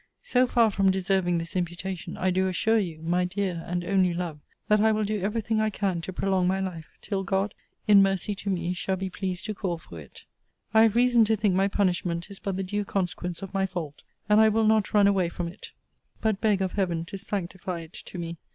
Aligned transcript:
So 0.23 0.47
far 0.47 0.71
from 0.71 0.89
deserving 0.89 1.37
this 1.37 1.55
imputation, 1.55 2.17
I 2.17 2.31
do 2.31 2.47
assure 2.47 2.79
you, 2.79 3.03
(my 3.03 3.23
dear 3.23 3.63
and 3.67 3.85
only 3.85 4.15
love,) 4.15 4.39
that 4.67 4.81
I 4.81 4.91
will 4.91 5.03
do 5.03 5.19
every 5.19 5.41
thing 5.41 5.61
I 5.61 5.69
can 5.69 6.01
to 6.01 6.11
prolong 6.11 6.47
my 6.47 6.59
life, 6.59 6.87
till 7.03 7.23
God, 7.23 7.53
in 7.87 8.01
mercy 8.01 8.33
to 8.33 8.49
me, 8.49 8.73
shall 8.73 8.95
be 8.95 9.11
pleased 9.11 9.45
to 9.45 9.53
call 9.53 9.77
for 9.77 9.99
it. 9.99 10.23
I 10.73 10.81
have 10.81 10.95
reason 10.95 11.23
to 11.25 11.35
think 11.35 11.53
my 11.53 11.67
punishment 11.67 12.31
is 12.31 12.39
but 12.39 12.55
the 12.57 12.63
due 12.63 12.83
consequence 12.83 13.43
of 13.43 13.53
my 13.53 13.67
fault, 13.67 14.01
and 14.27 14.41
I 14.41 14.49
will 14.49 14.65
not 14.65 14.91
run 14.91 15.05
away 15.05 15.29
from 15.29 15.47
it; 15.47 15.69
but 16.19 16.41
beg 16.41 16.63
of 16.63 16.71
Heaven 16.71 17.05
to 17.05 17.19
sanctify 17.19 17.81
it 17.81 17.93
to 17.93 18.17
me. 18.17 18.37